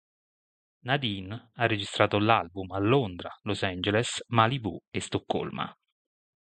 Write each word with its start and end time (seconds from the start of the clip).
Nadine 0.85 1.51
ha 1.53 1.67
registrato 1.67 2.17
l'album 2.17 2.71
a 2.71 2.79
Londra, 2.79 3.37
Los 3.43 3.61
Angeles, 3.61 4.23
Malibù 4.29 4.81
e 4.89 4.99
Stoccolma. 4.99 5.71